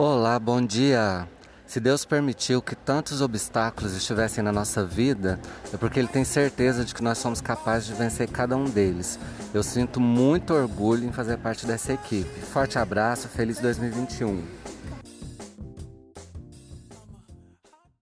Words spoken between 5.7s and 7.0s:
é porque Ele tem certeza de